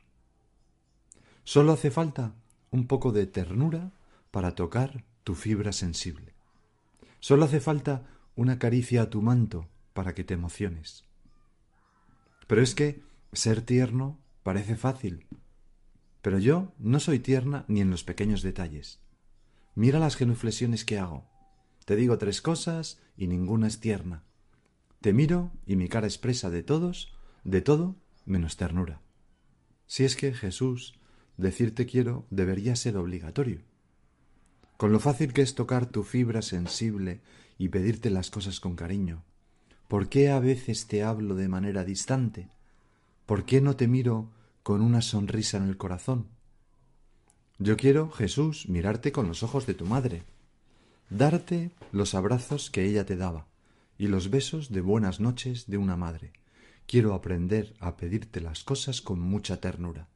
Solo 1.43 1.73
hace 1.73 1.91
falta 1.91 2.35
un 2.71 2.87
poco 2.87 3.11
de 3.11 3.25
ternura 3.25 3.91
para 4.31 4.55
tocar 4.55 5.03
tu 5.23 5.35
fibra 5.35 5.71
sensible. 5.71 6.33
Solo 7.19 7.45
hace 7.45 7.59
falta 7.59 8.05
una 8.35 8.59
caricia 8.59 9.03
a 9.03 9.09
tu 9.09 9.21
manto 9.21 9.67
para 9.93 10.13
que 10.13 10.23
te 10.23 10.33
emociones. 10.33 11.05
Pero 12.47 12.61
es 12.61 12.75
que 12.75 13.01
ser 13.31 13.61
tierno 13.61 14.19
parece 14.43 14.75
fácil. 14.75 15.27
Pero 16.21 16.39
yo 16.39 16.73
no 16.77 16.99
soy 16.99 17.19
tierna 17.19 17.65
ni 17.67 17.81
en 17.81 17.89
los 17.89 18.03
pequeños 18.03 18.41
detalles. 18.41 18.99
Mira 19.75 19.99
las 19.99 20.15
genuflexiones 20.15 20.85
que 20.85 20.99
hago. 20.99 21.29
Te 21.85 21.95
digo 21.95 22.17
tres 22.17 22.41
cosas 22.41 23.01
y 23.17 23.27
ninguna 23.27 23.67
es 23.67 23.79
tierna. 23.79 24.23
Te 25.01 25.13
miro 25.13 25.51
y 25.65 25.75
mi 25.75 25.89
cara 25.89 26.07
expresa 26.07 26.49
de 26.49 26.63
todos, 26.63 27.13
de 27.43 27.61
todo, 27.61 27.95
menos 28.25 28.55
ternura. 28.55 29.01
Si 29.85 30.05
es 30.05 30.15
que 30.15 30.33
Jesús, 30.33 30.99
decirte 31.37 31.85
quiero 31.85 32.25
debería 32.29 32.75
ser 32.75 32.95
obligatorio. 32.97 33.61
Con 34.77 34.91
lo 34.91 34.99
fácil 34.99 35.33
que 35.33 35.41
es 35.41 35.55
tocar 35.55 35.87
tu 35.87 36.03
fibra 36.03 36.41
sensible 36.41 37.21
y 37.57 37.69
pedirte 37.69 38.09
las 38.09 38.31
cosas 38.31 38.59
con 38.59 38.75
cariño, 38.75 39.23
¿por 39.93 40.09
qué 40.09 40.31
a 40.31 40.39
veces 40.39 40.87
te 40.87 41.03
hablo 41.03 41.35
de 41.35 41.47
manera 41.47 41.83
distante? 41.83 42.47
¿Por 43.27 43.45
qué 43.45 43.61
no 43.61 43.75
te 43.75 43.87
miro 43.87 44.27
con 44.63 44.81
una 44.81 45.03
sonrisa 45.03 45.57
en 45.57 45.65
el 45.65 45.77
corazón? 45.77 46.29
Yo 47.59 47.77
quiero, 47.77 48.09
Jesús, 48.09 48.67
mirarte 48.67 49.11
con 49.11 49.27
los 49.27 49.43
ojos 49.43 49.67
de 49.67 49.75
tu 49.75 49.85
madre, 49.85 50.23
darte 51.11 51.69
los 51.91 52.15
abrazos 52.15 52.71
que 52.71 52.85
ella 52.85 53.05
te 53.05 53.17
daba 53.17 53.45
y 53.99 54.07
los 54.07 54.31
besos 54.31 54.71
de 54.71 54.81
buenas 54.81 55.19
noches 55.19 55.67
de 55.67 55.77
una 55.77 55.95
madre. 55.95 56.33
Quiero 56.87 57.13
aprender 57.13 57.75
a 57.79 57.95
pedirte 57.95 58.41
las 58.41 58.63
cosas 58.63 58.99
con 58.99 59.19
mucha 59.19 59.61
ternura. 59.61 60.07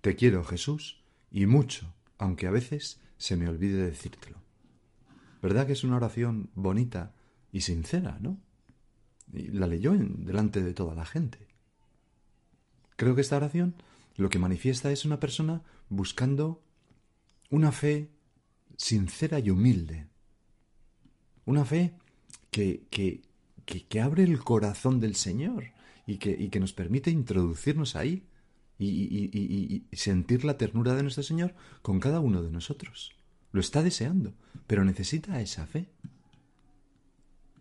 Te 0.00 0.16
quiero, 0.16 0.42
Jesús, 0.42 1.00
y 1.30 1.46
mucho, 1.46 1.94
aunque 2.18 2.48
a 2.48 2.50
veces 2.50 2.98
se 3.18 3.36
me 3.36 3.48
olvide 3.48 3.84
decírtelo. 3.84 4.38
¿Verdad 5.40 5.68
que 5.68 5.74
es 5.74 5.84
una 5.84 5.94
oración 5.98 6.50
bonita 6.56 7.14
y 7.52 7.60
sincera, 7.60 8.18
no? 8.20 8.36
Y 9.32 9.48
la 9.48 9.66
leyó 9.66 9.94
en, 9.94 10.24
delante 10.24 10.62
de 10.62 10.74
toda 10.74 10.94
la 10.94 11.06
gente. 11.06 11.38
Creo 12.96 13.14
que 13.14 13.22
esta 13.22 13.36
oración 13.36 13.74
lo 14.16 14.28
que 14.28 14.38
manifiesta 14.38 14.92
es 14.92 15.04
una 15.04 15.18
persona 15.18 15.62
buscando 15.88 16.62
una 17.50 17.72
fe 17.72 18.10
sincera 18.76 19.38
y 19.38 19.50
humilde. 19.50 20.06
Una 21.44 21.64
fe 21.64 21.94
que, 22.50 22.86
que, 22.90 23.22
que, 23.64 24.00
abre 24.00 24.22
el 24.22 24.38
corazón 24.38 25.00
del 25.00 25.16
Señor 25.16 25.72
y 26.06 26.18
que, 26.18 26.30
y 26.30 26.48
que 26.50 26.60
nos 26.60 26.72
permite 26.72 27.10
introducirnos 27.10 27.96
ahí 27.96 28.26
y, 28.78 28.86
y, 28.86 29.96
sentir 29.96 30.44
la 30.44 30.58
ternura 30.58 30.94
de 30.94 31.02
nuestro 31.02 31.22
Señor 31.22 31.54
con 31.82 32.00
cada 32.00 32.20
uno 32.20 32.42
de 32.42 32.50
nosotros. 32.50 33.12
Lo 33.52 33.60
está 33.60 33.82
deseando, 33.82 34.34
pero 34.66 34.84
necesita 34.84 35.40
esa 35.40 35.66
fe. 35.66 35.88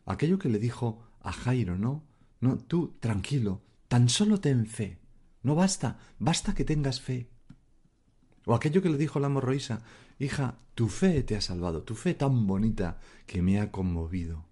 Aquello 0.06 0.40
que 0.40 0.50
le 0.50 0.60
dijo 0.60 1.04
a 1.22 1.32
Jairo, 1.32 1.78
¿no? 1.78 2.04
No, 2.40 2.58
tú, 2.58 2.96
tranquilo, 3.00 3.62
tan 3.88 4.10
solo 4.10 4.40
ten 4.40 4.66
fe. 4.66 5.00
No 5.44 5.56
basta, 5.56 6.00
basta 6.20 6.54
que 6.54 6.66
tengas 6.66 7.02
fe. 7.02 7.30
O 8.46 8.56
aquello 8.56 8.82
que 8.82 8.90
le 8.90 8.98
dijo 8.98 9.20
la 9.20 9.30
morroísa, 9.30 9.82
hija, 10.20 10.58
tu 10.76 10.88
fe 10.88 11.24
te 11.24 11.36
ha 11.36 11.42
salvado, 11.42 11.84
tu 11.84 11.96
fe 11.96 12.14
tan 12.14 12.48
bonita 12.48 13.00
que 13.28 13.42
me 13.42 13.60
ha 13.60 13.72
conmovido. 13.72 14.46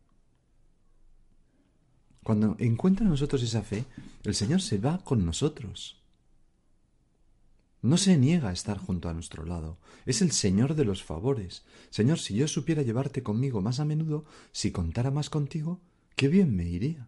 Cuando 2.23 2.55
encuentra 2.59 3.05
en 3.05 3.11
nosotros 3.11 3.41
esa 3.41 3.63
fe, 3.63 3.85
el 4.23 4.35
Señor 4.35 4.61
se 4.61 4.77
va 4.77 4.99
con 5.03 5.25
nosotros. 5.25 5.99
No 7.81 7.97
se 7.97 8.17
niega 8.17 8.49
a 8.49 8.53
estar 8.53 8.77
junto 8.77 9.07
a 9.07 9.13
nuestro 9.13 9.45
lado. 9.45 9.77
Es 10.05 10.21
el 10.21 10.31
Señor 10.31 10.75
de 10.75 10.83
los 10.83 11.01
favores. 11.01 11.63
Señor, 11.89 12.19
si 12.19 12.35
yo 12.35 12.47
supiera 12.47 12.81
llevarte 12.81 13.23
conmigo 13.23 13.61
más 13.61 13.79
a 13.79 13.85
menudo, 13.85 14.25
si 14.51 14.71
contara 14.71 15.11
más 15.11 15.29
contigo, 15.29 15.79
qué 16.19 16.27
bien 16.27 16.53
me 16.53 16.65
iría. 16.65 17.07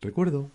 Recuerdo 0.00 0.50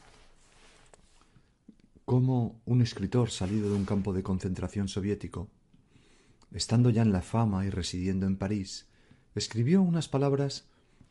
cómo 2.04 2.60
un 2.66 2.82
escritor 2.82 3.32
salido 3.32 3.70
de 3.70 3.78
un 3.78 3.86
campo 3.86 4.12
de 4.12 4.22
concentración 4.22 4.90
soviético, 4.90 5.48
estando 6.52 6.90
ya 6.90 7.04
en 7.04 7.14
la 7.14 7.22
fama 7.22 7.66
y 7.66 7.70
residiendo 7.70 8.26
en 8.26 8.36
París, 8.36 8.90
escribió 9.36 9.82
unas 9.82 10.10
palabras 10.10 10.66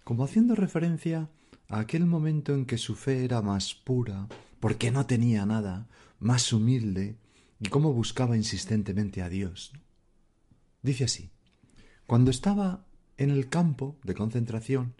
como 0.04 0.24
haciendo 0.24 0.56
referencia 0.56 1.30
a 1.68 1.78
aquel 1.78 2.04
momento 2.04 2.52
en 2.52 2.66
que 2.66 2.76
su 2.76 2.94
fe 2.94 3.24
era 3.24 3.40
más 3.40 3.72
pura, 3.72 4.28
porque 4.60 4.90
no 4.90 5.06
tenía 5.06 5.46
nada, 5.46 5.88
más 6.20 6.52
humilde, 6.52 7.16
y 7.60 7.68
cómo 7.68 7.92
buscaba 7.92 8.36
insistentemente 8.36 9.22
a 9.22 9.28
Dios. 9.28 9.72
Dice 10.82 11.04
así, 11.04 11.30
cuando 12.06 12.30
estaba 12.30 12.86
en 13.16 13.30
el 13.30 13.48
campo 13.48 13.98
de 14.04 14.14
concentración, 14.14 14.94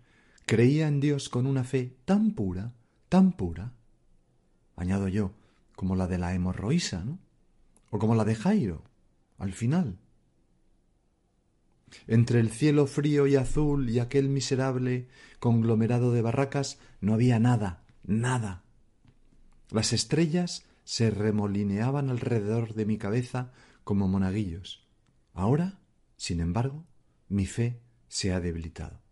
creía 0.46 0.88
en 0.88 1.00
Dios 1.00 1.28
con 1.28 1.46
una 1.46 1.64
fe 1.64 1.96
tan 2.04 2.32
pura 2.32 2.72
tan 3.08 3.32
pura, 3.32 3.72
añado 4.76 5.08
yo, 5.08 5.32
como 5.76 5.96
la 5.96 6.06
de 6.06 6.18
la 6.18 6.34
hemorroísa, 6.34 7.04
¿no? 7.04 7.18
O 7.90 7.98
como 7.98 8.14
la 8.14 8.24
de 8.24 8.34
Jairo, 8.34 8.84
al 9.38 9.52
final. 9.52 9.98
Entre 12.06 12.40
el 12.40 12.50
cielo 12.50 12.86
frío 12.86 13.26
y 13.26 13.36
azul 13.36 13.88
y 13.88 13.98
aquel 13.98 14.28
miserable 14.28 15.08
conglomerado 15.38 16.12
de 16.12 16.20
barracas 16.20 16.78
no 17.00 17.14
había 17.14 17.38
nada, 17.38 17.82
nada. 18.04 18.62
Las 19.70 19.92
estrellas 19.92 20.64
se 20.88 21.10
remolineaban 21.10 22.08
alrededor 22.08 22.72
de 22.72 22.86
mi 22.86 22.96
cabeza 22.96 23.52
como 23.84 24.08
monaguillos. 24.08 24.88
Ahora, 25.34 25.80
sin 26.16 26.40
embargo, 26.40 26.86
mi 27.28 27.44
fe 27.44 27.82
se 28.08 28.32
ha 28.32 28.40
debilitado. 28.40 29.02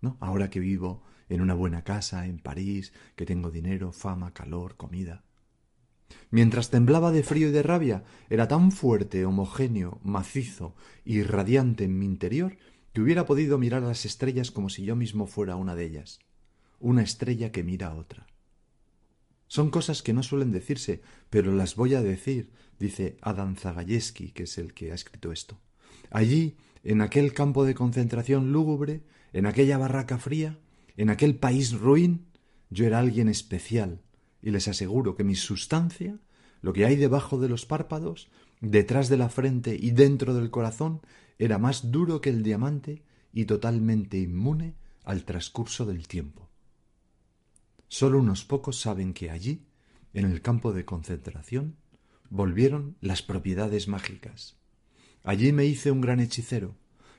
¿No? 0.00 0.16
Ahora 0.18 0.50
que 0.50 0.58
vivo 0.58 1.04
en 1.28 1.40
una 1.40 1.54
buena 1.54 1.84
casa 1.84 2.26
en 2.26 2.40
París, 2.40 2.92
que 3.14 3.26
tengo 3.26 3.52
dinero, 3.52 3.92
fama, 3.92 4.34
calor, 4.34 4.76
comida. 4.76 5.22
Mientras 6.32 6.70
temblaba 6.70 7.12
de 7.12 7.22
frío 7.22 7.50
y 7.50 7.52
de 7.52 7.62
rabia, 7.62 8.02
era 8.28 8.48
tan 8.48 8.72
fuerte, 8.72 9.24
homogéneo, 9.24 10.00
macizo 10.02 10.74
y 11.04 11.22
radiante 11.22 11.84
en 11.84 11.96
mi 11.96 12.06
interior 12.06 12.56
que 12.92 13.02
hubiera 13.02 13.24
podido 13.24 13.56
mirar 13.56 13.84
a 13.84 13.88
las 13.88 14.04
estrellas 14.04 14.50
como 14.50 14.68
si 14.68 14.84
yo 14.84 14.96
mismo 14.96 15.28
fuera 15.28 15.54
una 15.54 15.76
de 15.76 15.84
ellas, 15.84 16.18
una 16.80 17.02
estrella 17.02 17.52
que 17.52 17.62
mira 17.62 17.86
a 17.86 17.94
otra. 17.94 18.26
Son 19.48 19.70
cosas 19.70 20.02
que 20.02 20.12
no 20.12 20.22
suelen 20.22 20.52
decirse, 20.52 21.02
pero 21.30 21.52
las 21.52 21.76
voy 21.76 21.94
a 21.94 22.02
decir, 22.02 22.50
dice 22.78 23.16
Adam 23.20 23.56
Zagayevsky, 23.56 24.30
que 24.30 24.44
es 24.44 24.58
el 24.58 24.74
que 24.74 24.92
ha 24.92 24.94
escrito 24.94 25.32
esto. 25.32 25.58
Allí, 26.10 26.56
en 26.82 27.00
aquel 27.00 27.32
campo 27.32 27.64
de 27.64 27.74
concentración 27.74 28.52
lúgubre, 28.52 29.02
en 29.32 29.46
aquella 29.46 29.78
barraca 29.78 30.18
fría, 30.18 30.58
en 30.96 31.10
aquel 31.10 31.36
país 31.36 31.72
ruin, 31.72 32.26
yo 32.70 32.86
era 32.86 32.98
alguien 32.98 33.28
especial, 33.28 34.02
y 34.42 34.50
les 34.50 34.68
aseguro 34.68 35.14
que 35.16 35.24
mi 35.24 35.34
sustancia, 35.34 36.18
lo 36.60 36.72
que 36.72 36.84
hay 36.84 36.96
debajo 36.96 37.38
de 37.38 37.48
los 37.48 37.66
párpados, 37.66 38.28
detrás 38.60 39.08
de 39.08 39.16
la 39.16 39.28
frente 39.28 39.76
y 39.80 39.90
dentro 39.90 40.34
del 40.34 40.50
corazón, 40.50 41.00
era 41.38 41.58
más 41.58 41.90
duro 41.90 42.20
que 42.20 42.30
el 42.30 42.42
diamante 42.42 43.02
y 43.32 43.44
totalmente 43.46 44.18
inmune 44.18 44.74
al 45.04 45.24
transcurso 45.24 45.84
del 45.84 46.06
tiempo. 46.06 46.43
Solo 47.94 48.18
unos 48.18 48.44
pocos 48.44 48.80
saben 48.80 49.14
que 49.14 49.30
allí, 49.30 49.62
en 50.14 50.24
el 50.24 50.42
campo 50.42 50.72
de 50.72 50.84
concentración, 50.84 51.76
volvieron 52.28 52.96
las 53.00 53.22
propiedades 53.22 53.86
mágicas. 53.86 54.56
Allí 55.22 55.52
me 55.52 55.64
hice 55.64 55.92
un 55.92 56.00
gran 56.00 56.18
hechicero. 56.18 56.74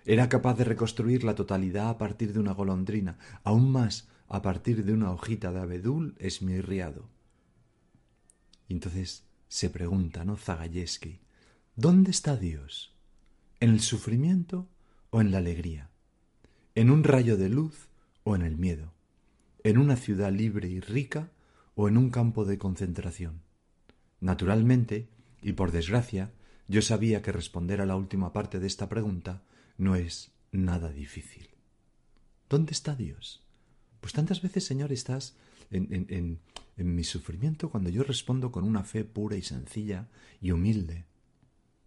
Era 0.06 0.28
capaz 0.28 0.56
de 0.56 0.66
reconstruir 0.66 1.24
la 1.24 1.34
totalidad 1.34 1.88
a 1.88 1.98
partir 1.98 2.34
de 2.34 2.42
una 2.42 2.52
golondrina, 2.52 3.18
aún 3.46 3.72
más 3.72 4.10
a 4.28 4.42
partir 4.42 4.84
de 4.84 4.92
una 4.92 5.12
hojita 5.12 5.54
de 5.54 5.62
abedul 5.62 6.14
esmirriado. 6.20 7.08
Y 8.68 8.74
entonces 8.74 9.24
se 9.48 9.70
pregunta, 9.70 10.26
¿no? 10.26 10.36
Zagayevsky, 10.36 11.22
¿dónde 11.78 12.12
está 12.12 12.36
Dios? 12.36 12.94
¿En 13.62 13.70
el 13.70 13.80
sufrimiento 13.80 14.68
o 15.10 15.22
en 15.22 15.32
la 15.32 15.38
alegría? 15.38 15.90
¿En 16.76 16.92
un 16.92 17.06
rayo 17.06 17.38
de 17.38 17.48
luz 17.48 17.88
o 18.26 18.36
en 18.36 18.42
el 18.42 18.58
miedo? 18.58 18.95
¿En 19.66 19.80
una 19.80 19.96
ciudad 19.96 20.32
libre 20.32 20.70
y 20.70 20.80
rica 20.80 21.32
o 21.74 21.88
en 21.88 21.98
un 21.98 22.12
campo 22.12 22.46
de 22.46 22.60
concentración? 22.60 23.42
Naturalmente, 24.20 25.10
y 25.42 25.54
por 25.54 25.72
desgracia, 25.72 26.32
yo 26.68 26.84
sabía 26.84 27.24
que 27.24 27.32
responder 27.32 27.82
a 27.82 27.88
la 27.88 27.96
última 27.96 28.32
parte 28.32 28.60
de 28.60 28.68
esta 28.68 28.88
pregunta 28.90 29.42
no 29.80 29.96
es 29.96 30.30
nada 30.52 30.92
difícil. 30.92 31.50
¿Dónde 32.48 32.74
está 32.74 32.96
Dios? 32.96 33.42
Pues 34.02 34.14
tantas 34.14 34.44
veces, 34.44 34.66
Señor, 34.66 34.92
estás 34.92 35.36
en, 35.72 35.88
en, 35.92 36.40
en, 36.78 36.96
mi 36.96 37.04
sufrimiento 37.04 37.72
cuando 37.72 37.90
yo 37.90 38.04
respondo 38.04 38.52
con 38.52 38.66
una 38.66 38.84
fe 38.84 39.04
pura 39.04 39.36
y 39.36 39.42
sencilla 39.42 40.10
y 40.42 40.52
humilde. 40.52 41.06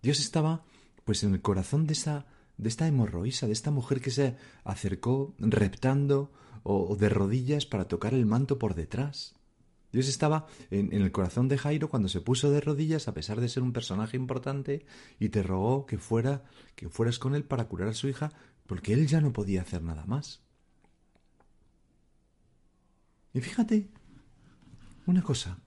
Dios 0.03 0.19
estaba 0.19 0.65
pues 1.05 1.23
en 1.23 1.33
el 1.33 1.43
corazón 1.43 1.87
de 1.87 1.93
esa 1.93 2.27
de 2.57 2.69
esta 2.69 2.89
hemorroísa, 2.89 3.47
de 3.47 3.53
esta 3.53 3.71
mujer 3.71 4.01
que 4.01 4.11
se 4.11 4.37
acercó 4.65 5.37
reptando 5.39 6.33
o, 6.69 6.97
de 6.97 7.09
rodillas 7.09 7.67
para 7.67 7.89
tocar 7.89 8.13
el 8.13 8.27
manto 8.27 8.59
por 8.59 8.75
detrás. 8.75 9.35
Dios 9.91 10.07
estaba 10.07 10.47
en, 10.71 10.93
en, 10.93 11.01
el 11.01 11.13
corazón 11.13 11.49
de 11.49 11.57
Jairo 11.57 11.89
cuando 11.89 12.11
se 12.11 12.21
puso 12.21 12.51
de 12.51 12.61
rodillas 12.61 13.09
a 13.09 13.15
pesar 13.15 13.41
de 13.41 13.49
ser 13.49 13.63
un 13.63 13.73
personaje 13.73 14.19
importante 14.19 14.85
y 15.19 15.31
te 15.31 15.43
rogó 15.43 15.87
que 15.87 15.97
fuera 15.97 16.45
que 16.77 16.91
fueras 16.91 17.19
con 17.19 17.35
él 17.35 17.45
para 17.45 17.69
curar 17.69 17.89
a 17.89 17.95
su 17.95 18.07
hija 18.07 18.33
porque 18.67 18.93
él 18.93 19.07
ya 19.07 19.23
no 19.23 19.33
podía 19.33 19.63
hacer 19.63 19.83
nada 19.83 20.05
más. 20.05 20.43
Y 23.33 23.41
fíjate 23.41 23.89
una 25.07 25.23
cosa, 25.23 25.59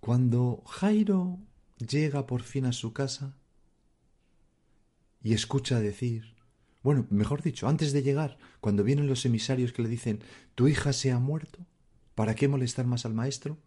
cuando 0.00 0.62
Jairo 0.66 1.38
llega 1.78 2.26
por 2.26 2.42
fin 2.42 2.66
a 2.66 2.72
su 2.72 2.92
casa 2.92 3.34
y 5.22 5.32
escucha 5.32 5.80
decir, 5.80 6.34
bueno, 6.82 7.06
mejor 7.10 7.42
dicho, 7.42 7.68
antes 7.68 7.92
de 7.92 8.02
llegar, 8.02 8.38
cuando 8.60 8.84
vienen 8.84 9.06
los 9.06 9.24
emisarios 9.26 9.72
que 9.72 9.82
le 9.82 9.88
dicen, 9.88 10.20
tu 10.54 10.68
hija 10.68 10.92
se 10.92 11.12
ha 11.12 11.18
muerto, 11.18 11.66
¿para 12.14 12.34
qué 12.34 12.48
molestar 12.48 12.86
más 12.86 13.04
al 13.04 13.14
maestro? 13.14 13.58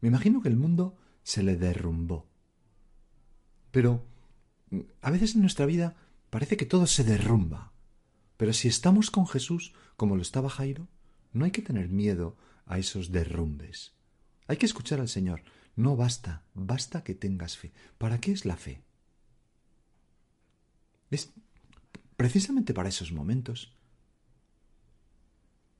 Me 0.00 0.08
imagino 0.08 0.40
que 0.40 0.48
el 0.48 0.56
mundo 0.56 0.96
se 1.22 1.42
le 1.42 1.56
derrumbó. 1.56 2.26
Pero 3.70 4.06
a 5.02 5.10
veces 5.10 5.34
en 5.34 5.42
nuestra 5.42 5.66
vida 5.66 5.96
parece 6.30 6.56
que 6.56 6.66
todo 6.66 6.86
se 6.86 7.04
derrumba. 7.04 7.72
Pero 8.36 8.52
si 8.52 8.68
estamos 8.68 9.10
con 9.10 9.26
Jesús, 9.26 9.74
como 9.96 10.16
lo 10.16 10.22
estaba 10.22 10.48
Jairo, 10.48 10.88
no 11.32 11.44
hay 11.44 11.50
que 11.50 11.62
tener 11.62 11.88
miedo 11.88 12.36
a 12.64 12.78
esos 12.78 13.12
derrumbes. 13.12 13.92
Hay 14.46 14.56
que 14.56 14.66
escuchar 14.66 15.00
al 15.00 15.08
Señor. 15.08 15.42
No 15.74 15.96
basta, 15.96 16.44
basta 16.54 17.04
que 17.04 17.14
tengas 17.14 17.56
fe. 17.58 17.72
¿Para 17.98 18.18
qué 18.18 18.32
es 18.32 18.44
la 18.44 18.56
fe? 18.56 18.82
Es 21.10 21.32
precisamente 22.16 22.74
para 22.74 22.88
esos 22.88 23.12
momentos. 23.12 23.76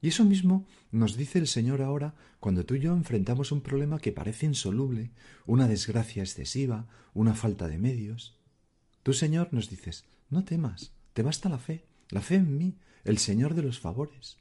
Y 0.01 0.09
eso 0.09 0.25
mismo 0.25 0.67
nos 0.91 1.17
dice 1.17 1.39
el 1.39 1.47
Señor 1.47 1.83
ahora 1.83 2.15
cuando 2.39 2.65
tú 2.65 2.75
y 2.75 2.81
yo 2.81 2.93
enfrentamos 2.93 3.51
un 3.51 3.63
problema 3.63 3.99
que 3.99 4.13
parece 4.13 4.47
insoluble, 4.47 5.11
una 5.47 5.67
desgracia 5.67 6.23
excesiva, 6.23 6.87
una 7.15 7.35
falta 7.35 7.67
de 7.67 7.79
medios. 7.79 8.39
Tú, 9.03 9.15
Señor, 9.15 9.49
nos 9.53 9.71
dices, 9.71 10.05
no 10.31 10.45
temas, 10.45 10.93
te 11.13 11.23
basta 11.23 11.49
la 11.49 11.59
fe, 11.59 11.87
la 12.11 12.21
fe 12.21 12.37
en 12.37 12.59
mí, 12.59 12.79
el 13.05 13.19
Señor 13.19 13.55
de 13.55 13.63
los 13.63 13.81
favores. 13.81 14.39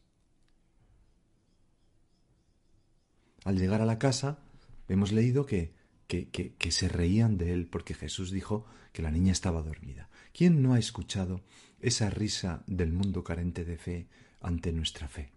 Al 3.44 3.58
llegar 3.58 3.82
a 3.82 3.86
la 3.86 4.00
casa, 4.00 4.40
hemos 4.88 5.12
leído 5.12 5.46
que, 5.46 5.74
que, 6.08 6.30
que, 6.30 6.72
se 6.72 6.90
reían 6.90 7.38
de 7.38 7.54
él 7.54 7.68
porque 7.68 7.94
Jesús 7.94 8.32
dijo 8.32 8.66
que 8.92 9.02
la 9.02 9.12
niña 9.12 9.32
estaba 9.32 9.62
dormida. 9.62 10.10
¿Quién 10.34 10.62
no 10.62 10.74
ha 10.74 10.80
escuchado 10.80 11.44
esa 11.80 12.10
risa 12.10 12.64
del 12.68 12.92
mundo 12.92 13.24
carente 13.24 13.66
de 13.66 13.78
fe 13.78 14.08
ante 14.40 14.72
nuestra 14.72 15.08
fe? 15.08 15.32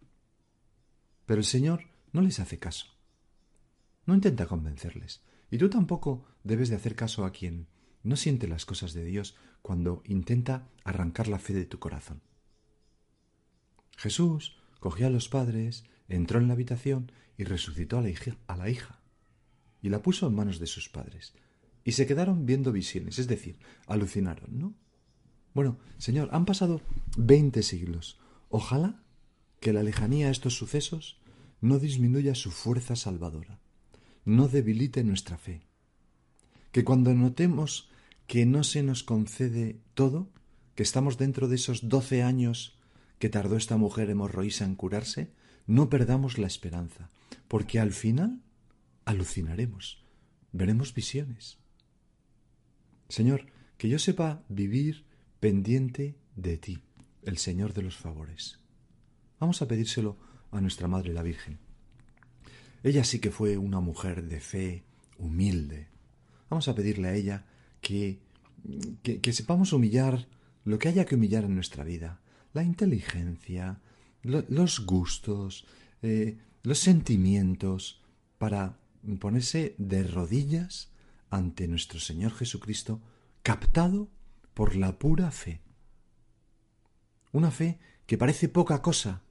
Pero 1.27 1.41
el 1.41 1.47
Señor 1.47 1.85
no 2.13 2.23
les 2.23 2.41
hace 2.41 2.59
caso. 2.59 2.87
No 4.07 4.15
intenta 4.15 4.47
convencerles. 4.47 5.23
Y 5.51 5.59
tú 5.59 5.69
tampoco 5.69 6.27
debes 6.45 6.69
de 6.69 6.77
hacer 6.77 6.95
caso 6.95 7.25
a 7.25 7.33
quien 7.33 7.69
no 8.03 8.17
siente 8.17 8.49
las 8.49 8.65
cosas 8.65 8.95
de 8.95 9.05
Dios 9.05 9.37
cuando 9.63 10.03
intenta 10.05 10.69
arrancar 10.85 11.29
la 11.29 11.39
fe 11.39 11.53
de 11.53 11.67
tu 11.67 11.79
corazón. 11.79 12.23
Jesús 13.97 14.57
cogió 14.81 15.07
a 15.07 15.11
los 15.11 15.29
padres, 15.29 15.85
entró 16.09 16.39
en 16.39 16.47
la 16.49 16.55
habitación 16.55 17.13
y 17.37 17.45
resucitó 17.45 17.99
a 17.99 18.03
la, 18.03 18.11
hija, 18.11 18.37
a 18.47 18.57
la 18.57 18.71
hija 18.71 19.01
y 19.83 19.89
la 19.89 20.03
puso 20.03 20.27
en 20.27 20.35
manos 20.35 20.59
de 20.59 20.67
sus 20.67 20.89
padres. 20.89 21.35
Y 21.85 21.93
se 21.93 22.07
quedaron 22.07 22.47
viendo 22.47 22.73
visiones, 22.73 23.19
es 23.19 23.29
decir, 23.29 23.59
alucinaron, 23.87 24.59
¿no? 24.59 24.75
Bueno, 25.55 25.79
Señor, 25.99 26.29
han 26.33 26.45
pasado 26.45 26.81
veinte 27.17 27.63
siglos. 27.63 28.19
Ojalá 28.49 29.03
que 29.61 29.73
la 29.73 29.83
lejanía 29.83 30.29
a 30.29 30.31
estos 30.31 30.57
sucesos 30.57 31.21
no 31.61 31.79
disminuya 31.79 32.35
su 32.35 32.51
fuerza 32.51 32.97
salvadora, 32.97 33.61
no 34.25 34.49
debilite 34.49 35.03
nuestra 35.05 35.37
fe. 35.37 35.63
Que 36.73 36.85
cuando 36.85 37.15
notemos 37.15 37.91
que 38.27 38.47
no 38.47 38.63
se 38.63 38.83
nos 38.83 39.03
concede 39.03 39.81
todo, 39.95 40.31
que 40.75 40.83
estamos 40.83 41.19
dentro 41.19 41.49
de 41.49 41.57
esos 41.57 41.89
doce 41.89 42.23
años 42.23 42.79
que 43.19 43.29
tardó 43.29 43.57
esta 43.57 43.77
mujer 43.77 44.11
hemorroísa 44.11 44.65
en 44.65 44.77
curarse, 44.77 45.33
no 45.67 45.89
perdamos 45.89 46.39
la 46.39 46.47
esperanza, 46.47 47.11
porque 47.49 47.81
al 47.81 47.93
final 47.93 48.43
alucinaremos, 49.05 50.05
veremos 50.53 50.95
visiones. 50.95 51.59
Señor, 53.09 53.47
que 53.77 53.89
yo 53.89 53.99
sepa 53.99 54.45
vivir 54.49 55.08
pendiente 55.41 56.17
de 56.37 56.57
ti, 56.57 56.83
el 57.23 57.39
Señor 57.39 57.73
de 57.75 57.83
los 57.83 57.97
favores. 57.97 58.59
Vamos 59.39 59.63
a 59.63 59.69
pedírselo 59.69 60.17
a 60.51 60.61
nuestra 60.61 60.89
Madre 60.89 61.13
la 61.13 61.23
Virgen. 61.23 61.59
Ella 62.83 63.05
sí 63.05 63.19
que 63.19 63.31
fue 63.31 63.57
una 63.57 63.81
mujer 63.81 64.25
de 64.25 64.41
fe, 64.41 64.85
humilde. 65.19 65.89
Vamos 66.49 66.69
a 66.69 66.75
pedirle 66.75 67.09
a 67.09 67.15
ella 67.15 67.47
que, 67.81 68.21
que, 69.03 69.33
sepamos 69.33 69.73
humillar 69.73 70.29
lo 70.65 70.79
que 70.79 70.89
haya 70.89 71.05
que 71.05 71.15
humillar 71.15 71.45
en 71.45 71.55
nuestra 71.55 71.85
vida, 71.85 72.21
la 72.53 72.63
inteligencia, 72.63 73.81
los 74.23 74.87
gustos, 74.87 75.67
eh, 76.03 76.39
los 76.63 76.79
sentimientos, 76.79 78.01
para 78.39 78.79
ponerse 79.19 79.75
de 79.79 80.03
rodillas 80.05 80.91
ante 81.31 81.69
nuestro 81.69 82.01
Señor 82.01 82.33
Jesucristo, 82.33 83.01
captado 83.43 84.09
por 84.59 84.75
la 84.75 84.99
pura 84.99 85.31
fe. 85.31 85.61
Una 87.31 87.53
fe 87.53 87.79
que 88.07 88.19
parece 88.19 88.49
poca 88.49 88.83
cosa, 88.83 89.23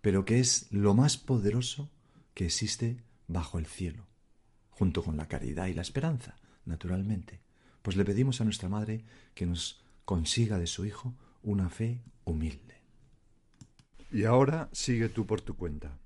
pero 0.00 0.24
que 0.24 0.40
es 0.40 0.66
lo 0.72 0.92
más 0.92 1.16
poderoso 1.16 1.88
que 2.34 2.46
existe 2.46 3.00
bajo 3.28 3.60
el 3.60 3.66
cielo, 3.66 4.08
junto 4.70 5.04
con 5.04 5.16
la 5.16 5.28
caridad 5.28 5.68
y 5.68 5.74
la 5.74 5.82
esperanza, 5.82 6.34
naturalmente. 6.64 7.38
Pues 7.82 7.96
le 7.96 8.04
pedimos 8.04 8.40
a 8.40 8.44
nuestra 8.44 8.68
Madre 8.68 9.04
que 9.36 9.46
nos 9.46 9.84
consiga 10.04 10.58
de 10.58 10.66
su 10.66 10.84
Hijo 10.84 11.14
una 11.44 11.70
fe 11.70 12.02
humilde. 12.24 12.82
Y 14.10 14.24
ahora 14.24 14.68
sigue 14.72 15.08
tú 15.08 15.26
por 15.26 15.42
tu 15.42 15.54
cuenta. 15.54 15.96